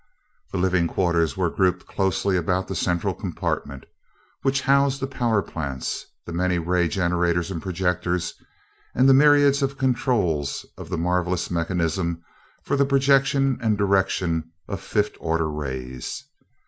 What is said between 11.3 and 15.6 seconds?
mechanism for the projection and direction of fifth order